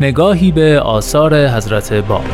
[0.00, 2.24] نگاهی به آثار حضرت باب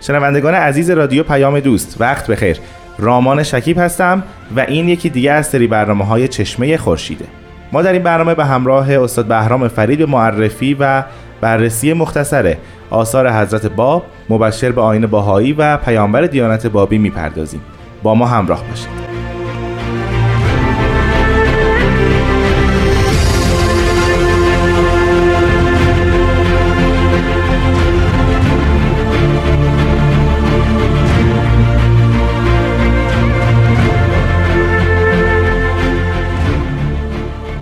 [0.00, 2.56] شنوندگان عزیز رادیو پیام دوست وقت بخیر.
[2.98, 4.22] رامان شکیب هستم
[4.56, 7.24] و این یکی دیگه از سری برنامه های چشمه خورشیده.
[7.72, 11.04] ما در این برنامه به همراه استاد بهرام فرید به معرفی و
[11.40, 12.56] بررسی مختصر
[12.90, 17.60] آثار حضرت باب مبشر به آین باهایی و پیامبر دیانت بابی می‌پردازیم.
[18.02, 19.03] با ما همراه باشید.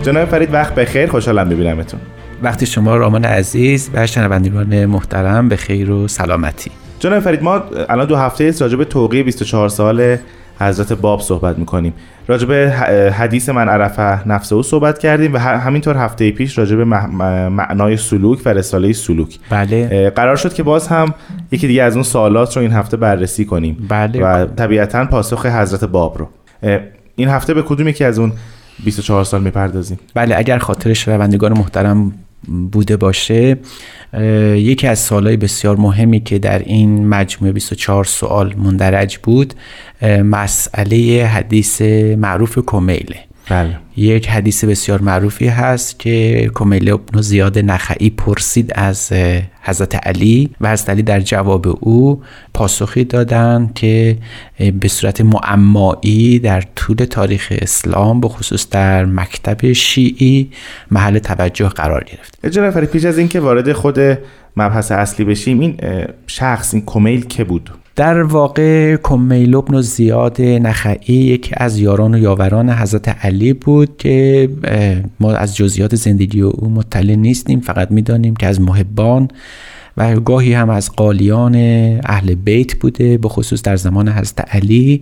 [0.03, 1.99] جناب فرید وقت بخیر خوشحالم ببینمتون
[2.41, 6.71] وقتی شما رامان عزیز و شنوندگان محترم به خیر و سلامتی.
[6.99, 10.17] جناب فرید ما الان دو هفته است راجع به توقیع 24 سال
[10.59, 11.93] حضرت باب صحبت می‌کنیم.
[12.27, 12.71] راجع به
[13.17, 18.39] حدیث من عرفه نفس او صحبت کردیم و همینطور هفته پیش راجع به معنای سلوک
[18.45, 19.39] و رساله سلوک.
[19.49, 20.09] بله.
[20.09, 21.13] قرار شد که باز هم
[21.51, 23.85] یکی دیگه از اون سوالات رو این هفته بررسی کنیم.
[23.89, 24.23] بله.
[24.23, 26.27] و طبیعتا پاسخ حضرت باب رو.
[27.15, 28.31] این هفته به کدوم یکی از اون
[28.83, 29.99] 24 سال می‌پردازیم.
[30.13, 32.13] بله اگر خاطر شنوندگان محترم
[32.71, 33.57] بوده باشه
[34.53, 39.53] یکی از سوالای بسیار مهمی که در این مجموعه 24 سوال مندرج بود
[40.23, 41.81] مسئله حدیث
[42.17, 43.19] معروف کمیله.
[43.49, 43.77] بله.
[43.97, 49.13] یک حدیث بسیار معروفی هست که کمیله ابن زیاد نخعی پرسید از
[49.61, 52.21] حضرت علی و حضرت علی در جواب او
[52.53, 54.17] پاسخی دادند که
[54.79, 60.49] به صورت معمایی در طول تاریخ اسلام به خصوص در مکتب شیعی
[60.91, 63.99] محل توجه قرار گرفت جناب پیش از اینکه وارد خود
[64.57, 65.77] مبحث اصلی بشیم این
[66.27, 72.17] شخص این کمیل که بود در واقع کمیل ابن زیاد نخعی یکی از یاران و
[72.17, 74.49] یاوران حضرت علی بود که
[75.19, 79.27] ما از جزئیات زندگی او مطلع نیستیم فقط می‌دانیم که از محبان
[79.97, 81.55] و گاهی هم از قالیان
[82.05, 85.01] اهل بیت بوده به خصوص در زمان حضرت علی.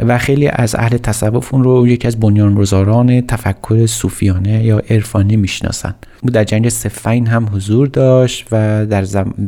[0.00, 5.94] و خیلی از اهل تصوف اون رو یکی از بنیانگذاران تفکر صوفیانه یا عرفانی می‌شناسن.
[6.22, 9.02] او در جنگ سفین هم حضور داشت و در,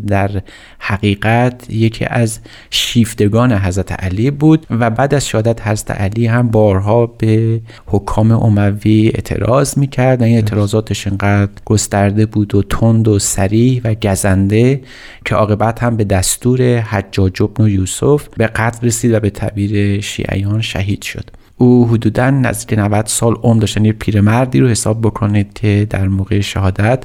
[0.06, 0.42] در
[0.78, 2.40] حقیقت یکی از
[2.70, 9.10] شیفتگان حضرت علی بود و بعد از شهادت حضرت علی هم بارها به حکام اموی
[9.14, 14.80] اعتراض می‌کرد و این اعتراضاتش انقدر گسترده بود و تند و سریح و گزنده
[15.24, 20.60] که عاقبت هم به دستور حجاج ابن یوسف به قتل رسید و به تعبیر شیعیان
[20.60, 21.41] شهید شد.
[21.56, 26.40] او حدودا نزدیک 90 سال عمر داشتن یعنی پیرمردی رو حساب بکنید که در موقع
[26.40, 27.04] شهادت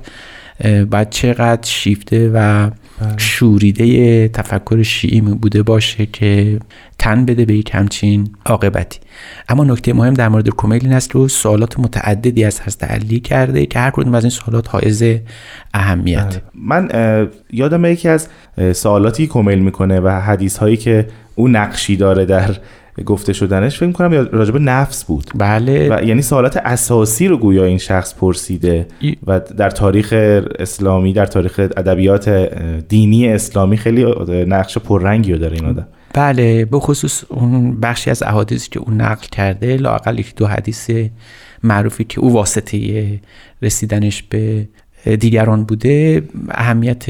[0.89, 3.17] بعد چقدر شیفته و بله.
[3.17, 6.59] شوریده تفکر شیعی بوده باشه که
[6.99, 8.99] تن بده به یک همچین عاقبتی
[9.49, 13.65] اما نکته مهم در مورد کمیل این است که سوالات متعددی از حضرت علی کرده
[13.65, 15.03] که هر کدوم از این سوالات حائز
[15.73, 16.41] اهمیت بله.
[16.53, 16.89] من
[17.51, 18.27] یادم یکی از
[18.73, 22.55] سوالاتی کمیل می‌کنه و حدیث هایی که او نقشی داره در
[23.05, 25.31] گفته شدنش فکر کنم راجب نفس بود.
[25.35, 25.89] بله.
[25.89, 28.87] و یعنی سوالات اساسی رو گویا این شخص پرسیده
[29.27, 30.13] و در تاریخ
[30.59, 32.29] اسلامی در تاریخ ادبیات
[32.89, 34.05] دینی اسلامی خیلی
[34.47, 35.87] نقش پررنگی رو داره این آدم.
[36.13, 40.91] بله به خصوص اون بخشی از احادیثی که اون نقل کرده لاقل یک دو حدیث
[41.63, 43.19] معروفی که او واسطه
[43.61, 44.67] رسیدنش به
[45.19, 47.05] دیگران بوده اهمیت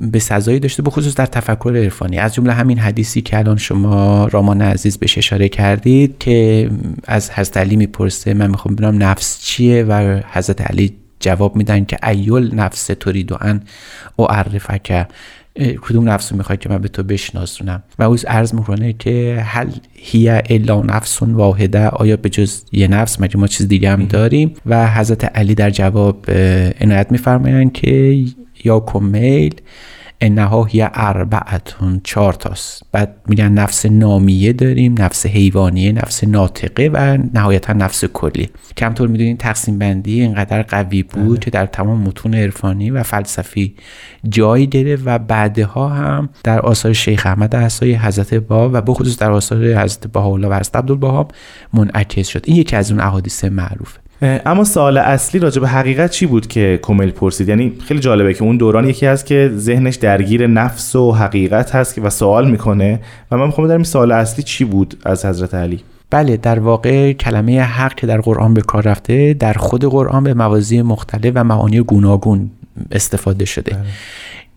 [0.00, 2.18] به سزایی داشته به خصوص در تفکر عرفانی.
[2.18, 6.70] از جمله همین حدیثی که الان شما رامان عزیز بهش اشاره کردید که
[7.04, 12.08] از حضرت علی می‌پرسه من می‌خوام ببینم نفس چیه؟ و حضرت علی جواب میدن که
[12.08, 13.62] ایول نفس ترید ان
[14.16, 15.06] او عرفک.
[15.80, 20.28] کدوم نفس می‌خوای که من به تو بشناسونم؟ و او عرض می‌کنه که هل هی
[20.28, 24.88] الا نفس واحده آیا به جز یه نفس؟ مگه ما چیز دیگه هم داریم؟ و
[24.88, 26.30] حضرت علی در جواب
[26.80, 28.24] عنایت میفرمایند که
[28.64, 29.54] یا کمیل
[30.20, 37.18] انها هی اربعتون چهار تاست بعد میگن نفس نامیه داریم نفس حیوانیه نفس ناطقه و
[37.34, 38.50] نهایتا نفس کلی.
[38.76, 43.74] که همطور می‌دونین تقسیم بندی اینقدر قوی بود که در تمام متون عرفانی و فلسفی
[44.28, 49.30] جای داره و بعدها هم در آثار شیخ احمد احسای حضرت با و بخصوص در
[49.30, 51.28] آثار حضرت بهاءالله و حضرت عبدالبها
[51.74, 52.42] منعکس شد.
[52.46, 53.99] این یکی از اون احادیث معروفه.
[54.22, 58.42] اما سوال اصلی راجع به حقیقت چی بود که کمیل پرسید؟ یعنی خیلی جالبه که
[58.42, 63.00] اون دوران یکی هست که ذهنش درگیر نفس و حقیقت هست که و سوال می‌کنه
[63.30, 65.80] و من می‌خوام بدونم سوال اصلی چی بود از حضرت علی؟
[66.10, 70.34] بله در واقع کلمه حق که در قرآن به کار رفته در خود قرآن به
[70.34, 72.50] موازی مختلف و معانی گوناگون
[72.92, 73.74] استفاده شده.
[73.74, 73.84] بله.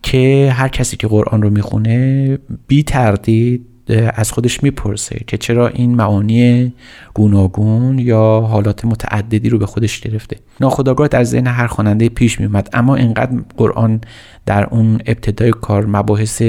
[0.03, 2.37] که هر کسی که قرآن رو می‌خونه
[2.67, 3.65] بی تردید
[4.15, 6.73] از خودش می‌پرسه که چرا این معانی
[7.13, 10.37] گوناگون یا حالات متعددی رو به خودش گرفته.
[10.59, 14.01] ناخداگاه در ذهن هر خواننده پیش میومد اما اینقدر قرآن
[14.45, 16.41] در اون ابتدای کار مباحث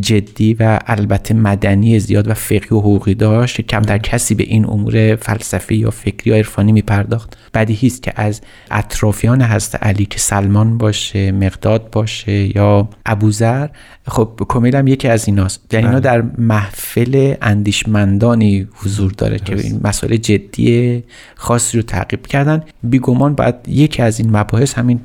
[0.00, 4.64] جدی و البته مدنی زیاد و فقهی و حقوقی داشت که کمتر کسی به این
[4.64, 7.36] امور فلسفی یا فکری یا عرفانی میپرداخت.
[7.54, 8.40] بدیهی است که از
[8.70, 13.68] اطرافیان هست علی که سلمان باشه مقداد باشه یا ابوذر
[14.06, 15.74] خب کمیل هم یکی از ایناست.
[15.74, 16.10] یعنی اینا بله.
[16.10, 21.04] در محفل اندیشمندانی حضور داره که این مسائل جدی
[21.34, 22.62] خاصی رو تعقیب کردن.
[22.82, 25.00] بیگمان باید یکی از این مباحث همین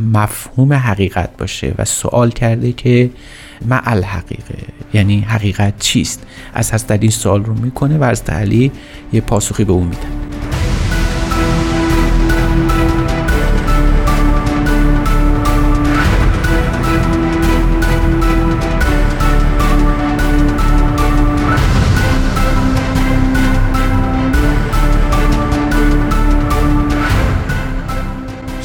[0.00, 1.47] مفهوم حقیقت باشه.
[1.78, 3.10] و سوال کرده که
[3.68, 4.58] ما الحقیقه
[4.94, 6.22] یعنی حقیقت چیست؟
[6.54, 8.72] از هست این سوال رو می‌کنه و از علی
[9.12, 10.17] یه پاسخی به اون میده.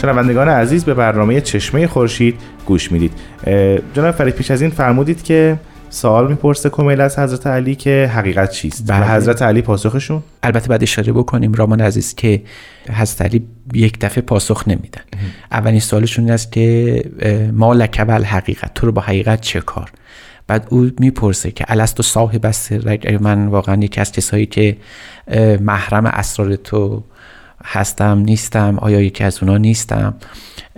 [0.03, 2.35] شنوندگان عزیز به برنامه چشمه خورشید
[2.65, 3.11] گوش می‌دید.
[3.93, 5.59] جناب فرید پیش از این فرمودید که
[5.89, 9.11] سوال می‌پرسه کمیل از حضرت علی که حقیقت چیست؟ بله.
[9.11, 12.41] و حضرت علی پاسخشون؟ البته بعد اشاره بکنیم رامان عزیز که
[12.93, 15.01] حضرت علی یک دفعه پاسخ نمیدن.
[15.51, 17.03] اولین سوالشون است که
[17.53, 19.91] ما لکبل حقیقت تو رو با حقیقت چه کار؟
[20.47, 22.71] بعد او می‌پرسه که الست و صاحب است؟
[23.21, 24.77] من واقعا یکی از کسایی که
[25.59, 27.03] محرم اسرار تو
[27.63, 30.13] هستم نیستم آیا یکی از اونا نیستم؟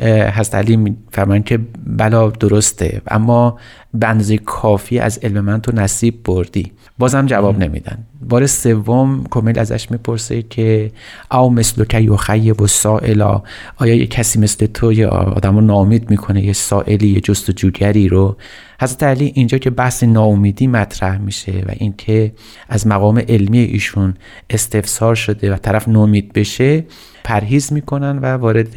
[0.02, 3.60] هست علی میفرمان که بلا درسته اما
[3.94, 6.72] به اندازه کافی از علم من تو نصیب بردی.
[6.98, 7.98] بازم جواب نمیدن.
[8.30, 10.92] بار سوم کمیل ازش می‌پرسه که
[11.32, 13.44] او مثل که یخی و سائلا
[13.78, 18.38] آیا یه کسی مثل تو یه آدم رو نامید می‌کنه یه سائلی یه جستجوگری رو؟
[18.82, 22.34] حضرت علی اینجا که بحث ناامیدی مطرح میشه و اینکه
[22.70, 24.14] از مقام علمی ایشون
[24.50, 26.84] استفسار شده و طرف نامید بشه
[27.26, 28.76] پرهیز می‌کنن و وارد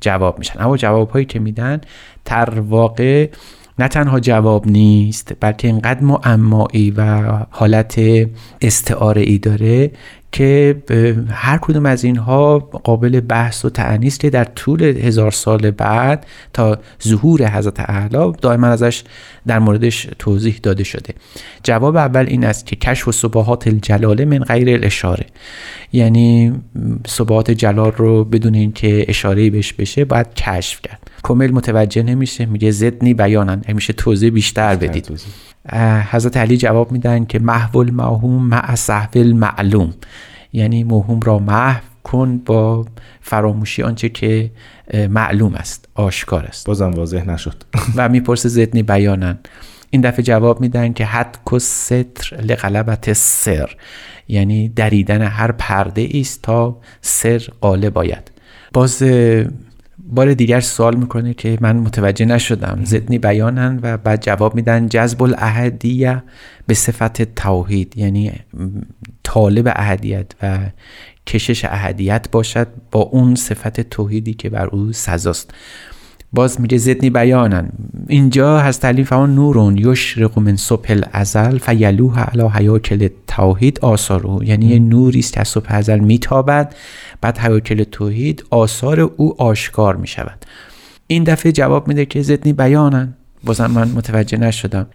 [0.00, 0.62] جواب میشن.
[0.62, 1.80] اما جواب هایی که میدن
[2.24, 3.28] تر واقع
[3.78, 8.00] نه تنها جواب نیست بلکه اینقدر معمایی و حالت
[8.60, 9.90] استعاره ای داره
[10.32, 10.76] که
[11.30, 16.78] هر کدوم از اینها قابل بحث و تعنیست که در طول هزار سال بعد تا
[17.02, 19.02] ظهور حضرت اعلی دائما ازش
[19.46, 21.14] در موردش توضیح داده شده.
[21.62, 25.26] جواب اول این است که کشف و صباحات الجلاله من غیر الاشاره.
[25.92, 26.52] یعنی
[27.06, 31.10] صباحات جلال رو بدون اینکه اشاره بهش بشه باید کشف کرد.
[31.22, 33.62] کامل متوجه نمیشه میگه زدنی بیانن.
[33.68, 35.10] همیشه توضیح بیشتر بدید.
[36.10, 39.94] حضرت علی جواب میدن که محول موهوم مع صحو معلوم
[40.52, 42.86] یعنی موهوم را محو کن با
[43.20, 44.50] فراموشی آنچه که
[45.10, 46.66] معلوم است آشکار است.
[46.66, 47.62] بازم واضح نشد.
[47.96, 49.38] و می‌پرسه زدنی بیانن.
[49.90, 53.76] این دفعه جواب میدن که حد کس ستر لغلبت سر
[54.28, 58.30] یعنی دریدن هر پرده است تا سر قاله باید
[58.72, 59.02] باز
[60.08, 62.80] بار دیگر سوال می‌کنه که من متوجه نشدم.
[62.84, 66.22] زدنی بیانن و بعد جواب میدن جذب الاهدیه
[66.66, 68.32] به صفت توحید یعنی
[69.22, 70.58] طالب اهدیت و
[71.26, 75.54] کشش اهدیت باشد با اون صفت توحیدی که بر او سزاست.
[76.36, 77.68] باز میگه زدنی بیانن.
[78.08, 84.44] اینجا هست تعلیم فهمان نورون یشرق من صبح الازل فیلوه علا حیاکل توحید آثارو.
[84.44, 86.74] یعنی یه نوری است از صبح ازل میتابد
[87.20, 90.44] بعد حیاکل توحید آثار او آشکار می‌شود.
[91.06, 93.14] این دفعه جواب میده که زدنی بیانن.
[93.44, 94.86] بازم من متوجه نشدم.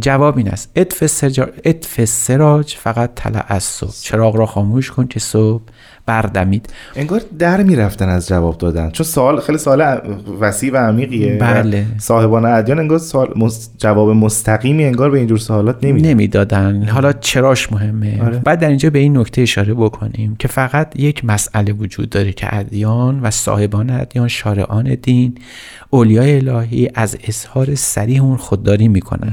[0.00, 0.70] جواب این است.
[0.76, 3.94] اطف, سراج فقط طلع از صبح.
[4.02, 5.62] چراغ را خاموش کن که صبح
[6.06, 6.68] بردمید.
[6.96, 8.90] انگار در می‌رفتن از جواب دادن.
[8.90, 10.00] چون سوال خیلی سوال
[10.40, 11.36] وسیع و عمیقیه.
[11.36, 11.86] بله.
[11.98, 16.08] صاحبان ادیان انگار سوال مس- جواب مستقیمی انگار به اینجور سوالات نمیدن.
[16.08, 16.88] نمی‌دادن.
[16.88, 18.22] حالا چراش مهمه.
[18.22, 18.38] آره.
[18.38, 22.56] بعد در اینجا به این نکته اشاره بکنیم که فقط یک مسئله وجود داره که
[22.56, 25.34] ادیان و صاحبان ادیان شارعان دین
[25.90, 29.32] اولیای الهی از اظهار سریح اون خودداری می‌کنن.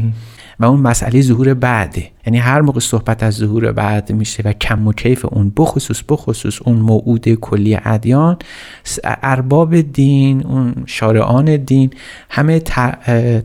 [0.60, 2.04] و اون مسئله ظهور بعده.
[2.28, 6.60] یعنی هر موقع صحبت از ظهور بعد میشه و کم و کیف اون بخصوص بخصوص
[6.62, 8.38] اون موعود کلی ادیان
[9.04, 11.90] ارباب دین اون شارعان دین
[12.30, 12.60] همه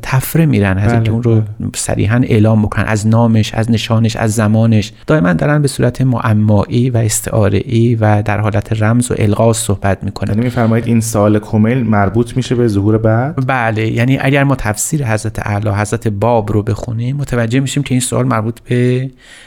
[0.03, 1.43] تفره میرن از بله، اینکه اون رو
[1.75, 4.93] صریحا اعلام بکنن از نامش از نشانش از زمانش.
[5.07, 10.31] دائما دارن به صورت معمایی و استعاره‌ای و در حالت رمز و الغاز صحبت می‌کنن.
[10.31, 15.07] یعنی میفرمایید این سال کمل مربوط میشه به ظهور بعد؟ بله یعنی اگر ما تفسیر
[15.07, 18.72] حضرت اعلی حضرت باب رو بخونیم متوجه میشیم که این سوال مربوط به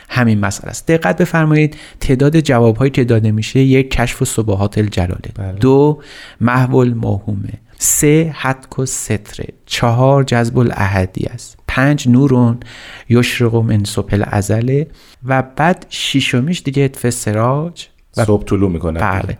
[0.09, 0.87] همین مسئله است.
[0.87, 5.31] دقت بفرمایید تعداد جوابهایی که داده میشه یک کشف و صبحات الجلاله.
[5.35, 5.53] بله.
[5.53, 6.01] دو
[6.41, 11.57] محو الموهومه سه حدک و ستره چهار جذب الاحدی است.
[11.67, 12.59] پنج نورون.
[13.09, 14.87] یشرق من صبح الازله
[15.25, 17.87] و بعد شیشمیش دیگه اطفاء سراج
[18.23, 18.99] صبح طلوع می‌کنه.
[18.99, 19.37] بله.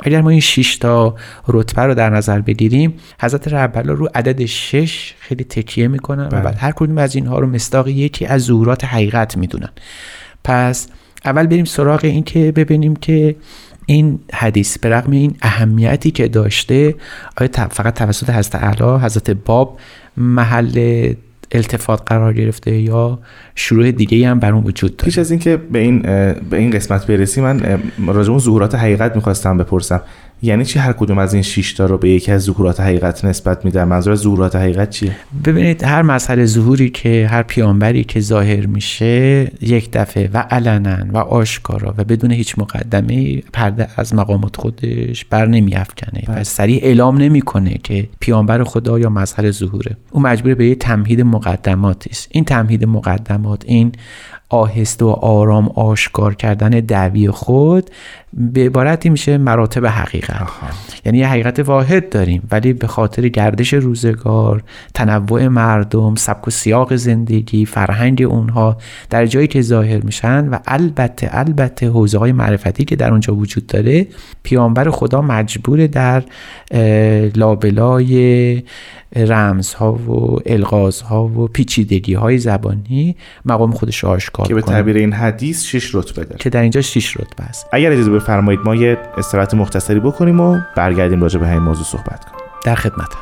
[0.00, 1.16] اگر ما این 6 تا
[1.48, 6.40] رتبه رو در نظر بگیریم حضرت ربلا رو عدد 6 خیلی تکیه می‌کنن بله.
[6.40, 9.70] و بعد هر کدوم از اینها رو مصداق یکی از ظهورات حقیقت می‌دونن.
[10.44, 10.88] پس
[11.24, 13.36] اول بریم سراغ این که ببینیم که
[13.86, 16.94] این حدیث به رغم این اهمیتی که داشته
[17.36, 19.78] آیا فقط توسط حضرت اعلی حضرت باب
[20.16, 21.14] محل
[21.58, 23.18] التفات قرار گرفته یا
[23.54, 26.02] شروع دیگه هم بر اون وجود داره؟ پیش از اینکه به این
[26.50, 30.00] به این قسمت برسی من راجع به ظهورات حقیقت می‌خواستم بپرسم.
[30.44, 33.64] یعنی چی هر کدوم از این 6 تا رو به یکی از ظهورات حقیقت نسبت
[33.64, 39.50] میدن؟ منظور ظهورات حقیقت چیه؟ ببینید هر مسئله ظهوری که هر پیامبری که ظاهر میشه
[39.60, 45.46] یک دفعه و علنا و آشکارا و بدون هیچ مقدمه پرده از مقامات خودش بر
[45.46, 49.96] نمیافکنه و سریع اعلام نمی‌کنه که پیامبر خدا یا مظهر ظهوره.
[50.10, 52.28] او مجبور به یه تمهید مقدماتی است.
[52.30, 53.92] این تمهید مقدمات این
[54.52, 57.90] آهسته و آرام آشکار کردن دعوی خود
[58.32, 60.48] به عبارتی میشه مراتب حقیقت.
[61.04, 64.62] یعنی یه حقیقت واحد داریم ولی به خاطر گردش روزگار
[64.94, 68.76] تنوع مردم سبک و سیاق زندگی فرهنگ اونها
[69.10, 73.66] در جایی که ظاهر میشن و البته البته حوزه های معرفتی که در اونجا وجود
[73.66, 74.06] داره
[74.42, 76.22] پیامبر خدا مجبور در
[77.34, 78.62] لابلای
[79.16, 84.10] رمزها و الغازها و پیچیدگی های زبانی مقام خودش رو
[84.42, 84.72] آشکار که به.
[84.72, 86.36] تعبیر این حدیث 6 رتبه داره.
[86.38, 87.66] که در اینجا شیش رتبه است.
[87.72, 92.24] اگر اجازه بفرمایید ما یه استراحت مختصری بکنیم و برگردیم راجع به همین موضوع صحبت
[92.24, 92.44] کنیم.
[92.64, 93.18] در خدمتم.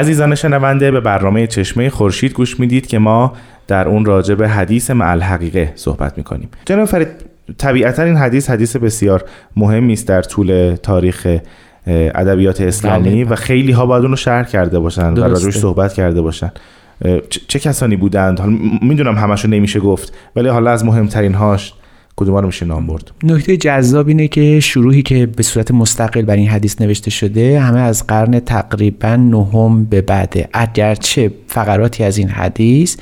[0.00, 3.32] عزیزان شنونده به برنامه چشمه خورشید گوش می‌دید که ما
[3.66, 7.08] در اون راجع به حدیث مع الحقیقه صحبت می‌کنیم جناب فرید
[7.58, 9.24] طبیعتا این حدیث حدیث بسیار
[9.56, 11.38] مهمی است در طول تاریخ
[11.86, 13.32] ادبیات اسلامی بله.
[13.32, 15.28] و خیلی ها باید اون رو شرح کرده باشن و درسته.
[15.28, 16.52] راجعش صحبت کرده باشن
[17.48, 21.72] چه کسانی بودند حالا می‌دونم همشو نمیشه گفت ولی حالا از مهمترین هاش
[22.20, 26.36] کدوم رو میشه نام برد؟ نکته جذاب اینه که شروعی که به صورت مستقل بر
[26.36, 32.28] این حدیث نوشته شده همه از قرن تقریبا نهم به بعده اگرچه فقراتی از این
[32.28, 32.96] حدیث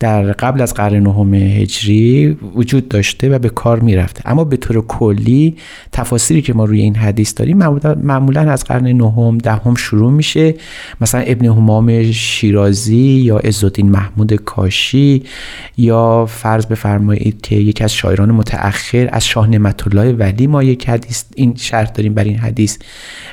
[0.00, 4.22] در قبل از قرن نهم هجری وجود داشته و به کار می‌رفته.
[4.24, 5.56] اما به طور کلی
[5.92, 10.54] تفاسیری که ما روی این حدیث داریم معمولا- از قرن نهم دهم شروع میشه.
[11.00, 15.22] مثلا ابن همام شیرازی یا عزالدین محمود کاشی
[15.76, 20.88] یا فرض بفرمایید که یکی از شاعران متأخر از شاه نعمت الله ولی ما یک
[20.88, 22.78] حدیث این شرح داریم بر این حدیث.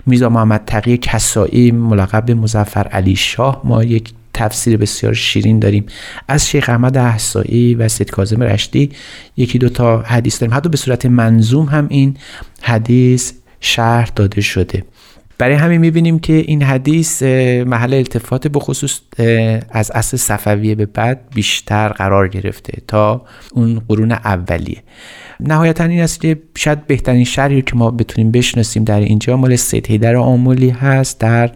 [0.05, 3.61] میرزا محمد تقی کسایی ملقب به مظفر علی شاه.
[3.63, 5.85] ما یک تفسیر بسیار شیرین داریم.
[6.27, 8.91] از شیخ احمد احسایی و سید کاظم رشدی
[9.37, 10.55] یکی دو تا حدیث داریم.
[10.55, 12.17] حتی به صورت منظوم هم این
[12.61, 14.83] حدیث شرح داده شده.
[15.39, 17.23] برای همین می‌بینیم که این حدیث
[17.67, 23.81] محل التفات به خصوص اه، از اصل صفویه به بعد بیشتر قرار گرفته تا اون
[23.87, 24.77] قرون اولیه.
[25.39, 29.87] نهایتا این است که شاید بهترین شرحی که ما بتونیم بشناسیم در اینجا مال سید
[29.87, 31.51] حیدر آمولی هست در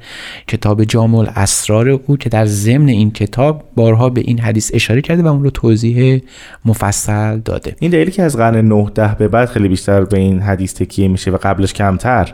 [0.47, 5.23] کتاب جامع الاسرار او که در ضمن این کتاب بارها به این حدیث اشاره کرده
[5.23, 6.21] و اون رو توضیح
[6.65, 7.75] مفصل داده.
[7.79, 11.07] این دلیلی که از قرن 9 ده به بعد خیلی بیشتر به این حدیث تکیه
[11.07, 12.33] میشه و قبلش کمتر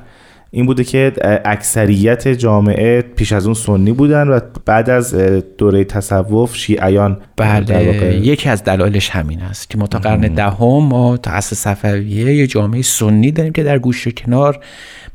[0.51, 1.13] این بوده که
[1.45, 5.15] اکثریت جامعه پیش از اون سنی بودن و بعد از
[5.57, 8.15] دوره تصوف شیعیان بله.
[8.15, 12.47] یکی از دلایلش همین است که ما تا قرن دهم ما تا عصر صفویه یه
[12.47, 14.59] جامعه سنی داریم که در گوش کنار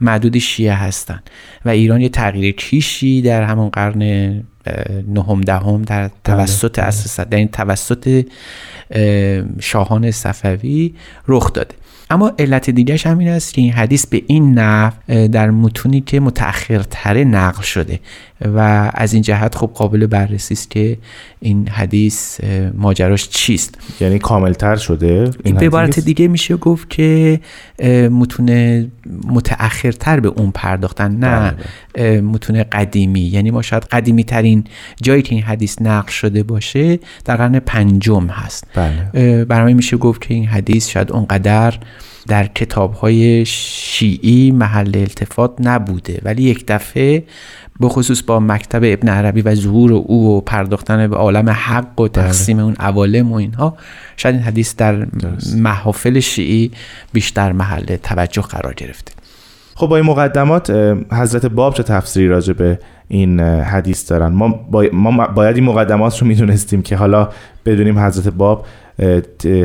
[0.00, 1.20] معدود شیعه هستن
[1.64, 4.02] و ایران یه تغییر کیشی در همون قرن
[5.08, 8.26] نهم دهم در توسط اساس در این توسط
[9.60, 10.94] شاهان صفوی
[11.28, 11.74] رخ داده.
[12.10, 14.92] اما علت دیگرش همین است که این حدیث به این نحو
[15.28, 18.00] در متونی که متأخرتره نقل شده
[18.40, 20.98] و از این جهت خب قابل بررسی است که
[21.40, 22.40] این حدیث
[22.74, 27.40] ماجراش چیست یعنی کاملتر شده این به عبارت دیگه میشه گفت که
[28.10, 28.50] متون
[29.26, 31.54] متأخرتر به اون پرداختن نه
[31.94, 32.20] بله.
[32.20, 34.64] متون قدیمی یعنی ما شاید قدیمی ترین
[35.02, 39.44] جایی که این حدیث نقل شده باشه در قرن پنجم هست بله.
[39.44, 41.74] برای میشه گفت که این حدیث شاید اونقدر
[42.28, 46.20] در کتاب های شیعی محل التفات نبوده.
[46.22, 47.24] ولی یک دفعه
[47.80, 52.08] به خصوص با مکتب ابن عربی و ظهور او و پرداختن به عالم حق و
[52.08, 52.08] بله.
[52.08, 53.76] تقسیم اون عوالم و اینها
[54.16, 55.06] شاید این حدیث در
[55.56, 56.70] محافل شیعی
[57.12, 59.12] بیشتر محل توجه قرار گرفته.
[59.74, 60.70] خب با این مقدمات
[61.12, 62.78] حضرت باب چه تفسیری راجع به
[63.08, 67.28] این حدیث دارن؟ ما, ما باید این مقدمات رو می‌دونستیم که حالا
[67.66, 68.66] بدونیم حضرت باب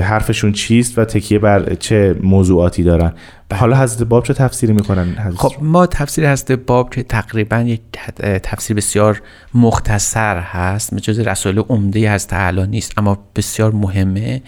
[0.02, 3.14] حرفشون چیست و تکیه بر چه موضوعاتی دارن.
[3.54, 7.82] حالا حضرت باب چه تفسیری می‌کنن؟ خب ما تفسیر حضرت باب که تقریبا یک
[8.44, 9.22] تفسیر بسیار
[9.54, 14.42] مختصر هست جز رسول عمده هست تعالی نیست اما بسیار مهمه.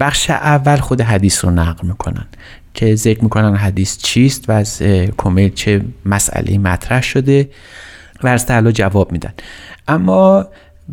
[0.00, 2.26] بخش اول خود حدیث رو نقل می‌کنن
[2.74, 4.82] که ذکر می‌کنن حدیث چیست و از
[5.16, 7.50] کمیل چه مسئله مطرح شده
[8.22, 9.32] و از تعالی جواب میدن.
[9.88, 10.46] اما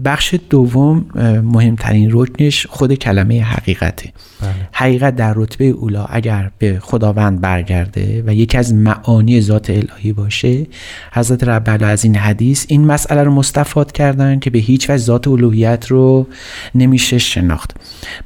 [0.06, 1.06] بخش دوم
[1.44, 4.14] مهمترین رکنش خود کلمه حقیقته.
[4.42, 4.52] بله.
[4.72, 10.68] حقیقت در رتبه اولا اگر به خداوند برگرده و یکی از معانی ذات الهی باشه
[11.12, 15.28] حضرت رب از این حدیث این مسئله رو مستفاد کردن که به هیچ وجه ذات
[15.28, 16.28] الوهیت رو
[16.76, 17.72] نمیشه شناخت.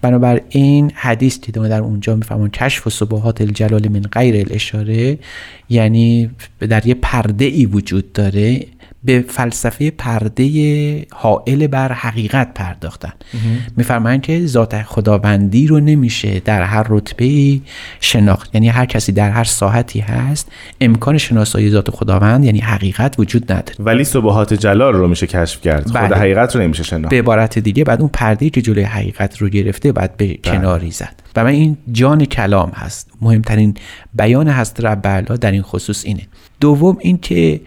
[0.02, 5.18] بنابراین حدیث که در اونجا میفهمون کشف و صبحات الجلال من غیر الاشاره
[5.70, 8.66] یعنی در یه پرده ای وجود داره.
[9.08, 13.14] به فلسفه پرده حائل بر حقیقت پرداختن.
[13.78, 17.60] میفرمایند که ذات خداوندی رو نمیشه در هر رتبه
[18.00, 18.56] شناخت.
[18.56, 23.76] یعنی هر کسی در هر ساحتی هست امکان شناسایی ذات خداوند یعنی حقیقت وجود نداره.
[23.80, 25.94] ولی صبحات جلال رو میشه کشف کرد.
[25.94, 26.08] بله.
[26.08, 27.10] خود حقیقت رو نمیشه شناخت.
[27.10, 30.38] به عبارت دیگه بعد اون پرده که جلوی حقیقت رو گرفته بعد به بله.
[30.38, 33.12] کناری زد و من این جان کلام هست.
[33.22, 33.74] مهمترین
[34.14, 36.28] بیان هست رب در این خصوص اینه.
[36.60, 37.62] دوم این که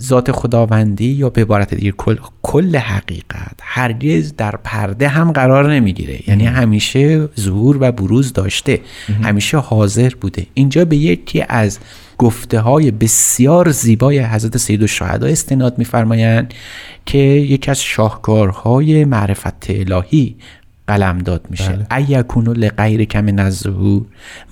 [0.00, 6.28] ذات خداوندی یا به عبارت دیگه کل, کل حقیقت هرگز در پرده هم قرار نمی‌گیره.
[6.28, 8.80] یعنی همیشه ظهور و بروز داشته.
[9.22, 10.46] همیشه حاضر بوده.
[10.54, 11.78] اینجا به یکی از
[12.18, 16.54] گفته های بسیار زیبای حضرت سید الشهدا استناد میفرمایند
[17.06, 20.36] که یکی از شاهکارهای معرفت الهی
[20.86, 21.86] قلم داد میشه.
[21.90, 22.10] بله.
[22.10, 24.02] ایکونو لغیر کم نزهور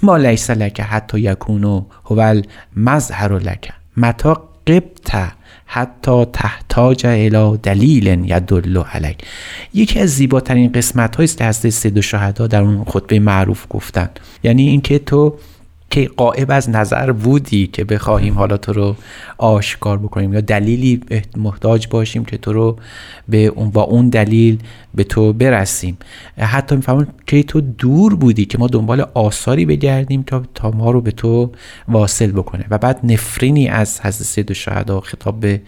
[0.03, 2.43] ما لیس لکه حتی یکونو هو
[2.77, 5.33] المظهر لکه متا قبت
[5.66, 9.18] حتی تحتاج الى دلیل یدل علیک.
[9.74, 14.09] یکی از زیباترین قسمت هاییست که سید شهدا در اون خطبه معروف گفتن
[14.42, 15.35] یعنی اینکه تو
[15.95, 18.97] که قائب از نظر بودی که بخواهیم حالا تو رو
[19.39, 21.01] آشکار بکنیم یا دلیلی
[21.37, 22.77] محتاج باشیم که تو رو
[23.29, 24.59] به اون با اون دلیل
[24.95, 25.99] به تو برسیم.
[26.39, 31.01] حتی میفهمون که تو دور بودی که ما دنبال آثاری بگردیم تا تا ما رو
[31.01, 31.51] به تو
[31.89, 32.65] واصل بکنه.
[32.71, 35.61] و بعد نفرینی از حضرت سید شهدا خطاب به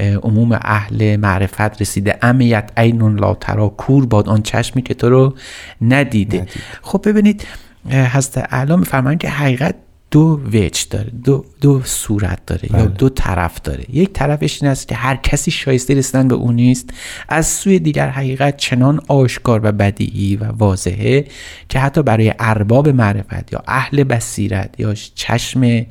[0.00, 2.18] عموم اهل معرفت رسیده.
[2.22, 5.34] امیت عین لا ترا کور باد آن چشمی که تو رو
[5.82, 6.38] ندیده.
[6.38, 6.50] ندید.
[6.82, 7.46] خب ببینید
[7.90, 9.74] حضرت اعلی میفرمایند که حقیقت
[10.12, 12.86] دو وجه داره دو, دو صورت داره یا بله.
[12.86, 13.84] دو طرف داره.
[13.92, 16.90] یک طرفش این است که هر کسی شایسته رسیدن به اون نیست.
[17.28, 21.24] از سوی دیگر حقیقت چنان آشکار و بدیعی و واضحه
[21.68, 25.86] که حتی برای ارباب معرفت یا اهل بصیرت یا چشم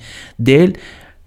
[0.46, 0.74] دل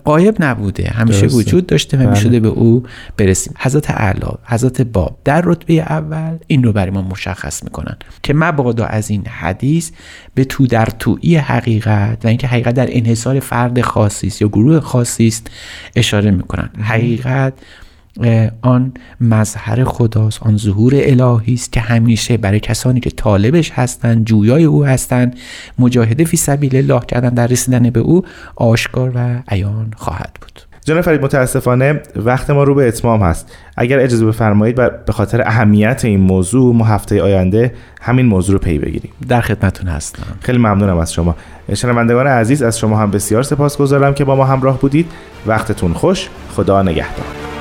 [0.04, 0.88] قایب نبوده.
[0.88, 2.40] همیشه وجود داشته و می‌شده بله.
[2.40, 2.82] به او
[3.16, 3.54] برسیم.
[3.58, 8.84] حضرت اعلی حضرت باب در رتبه اول این رو برای ما مشخص می‌کنن که مبادا
[8.84, 9.90] از این حدیث
[10.34, 14.80] به تو در تویی حقیقت و اینکه حقیقت در انحصار فرد خاصی است یا گروه
[14.80, 15.50] خاصی است
[15.96, 16.70] اشاره می‌کنن.
[16.80, 17.52] حقیقت
[18.62, 24.64] آن مظهر خداست آن ظهور الهی است که همیشه برای کسانی که طالبش هستند جویای
[24.64, 25.36] او هستند
[25.78, 28.24] مجاهده فی سبیل الله کردن در رسیدن به او
[28.56, 30.60] آشکار و عیان خواهد بود.
[30.84, 33.56] جناب فرید متاسفانه وقت ما رو به اتمام هست.
[33.76, 38.78] اگر اجازه بفرمایید به خاطر اهمیت این موضوع ما هفته آینده همین موضوع رو پی
[38.78, 39.10] بگیریم.
[39.28, 40.22] در خدمتتون هستم.
[40.40, 41.36] خیلی ممنونم از شما.
[41.74, 45.06] شنوندگان عزیز از شما هم بسیار سپاسگزارم که با ما همراه بودید.
[45.46, 46.28] وقتتون خوش.
[46.56, 47.53] خدا نگهدار.